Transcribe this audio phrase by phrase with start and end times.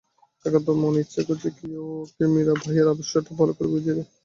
[0.45, 4.09] একান্ত মনে ইচ্ছা করেছে কেউ ওকে মীরাবাইএর আদর্শটা ভালো করে বুঝিয়ে দেয়।